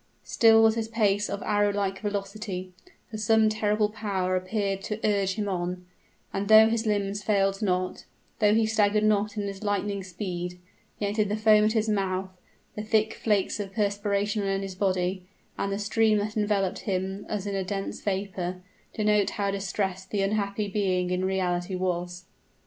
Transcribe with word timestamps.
Still 0.23 0.63
was 0.63 0.73
his 0.73 0.87
pace 0.87 1.29
of 1.29 1.43
arrow 1.43 1.71
like 1.71 1.99
velocity 1.99 2.73
for 3.11 3.19
some 3.19 3.49
terrible 3.49 3.87
power 3.87 4.35
appeared 4.35 4.81
to 4.85 4.99
urge 5.07 5.35
him 5.35 5.47
on; 5.47 5.85
and 6.33 6.47
though 6.47 6.67
his 6.69 6.87
limbs 6.87 7.21
failed 7.21 7.61
not, 7.61 8.05
though 8.39 8.55
he 8.55 8.65
staggered 8.65 9.03
not 9.03 9.37
in 9.37 9.43
his 9.43 9.61
lightning 9.61 10.03
speed, 10.03 10.57
yet 10.97 11.17
did 11.17 11.29
the 11.29 11.37
foam 11.37 11.65
at 11.65 11.73
his 11.73 11.87
mouth, 11.87 12.31
the 12.75 12.81
thick 12.81 13.13
flakes 13.13 13.59
of 13.59 13.73
perspiration 13.75 14.41
on 14.41 14.63
his 14.63 14.73
body, 14.73 15.27
and 15.55 15.71
the 15.71 15.77
steam 15.77 16.17
that 16.17 16.35
enveloped 16.35 16.79
him 16.79 17.23
as 17.29 17.45
in 17.45 17.53
a 17.53 17.63
dense 17.63 18.01
vapor, 18.01 18.63
denote 18.95 19.29
how 19.29 19.51
distressed 19.51 20.09
the 20.09 20.23
unhappy 20.23 20.67
being 20.67 21.11
in 21.11 21.23
reality 21.23 21.75
was. 21.75 22.25